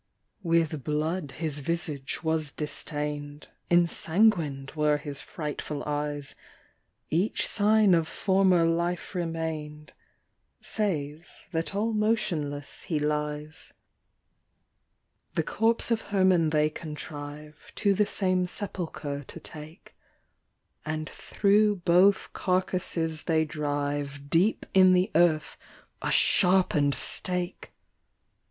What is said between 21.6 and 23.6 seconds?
both carcases they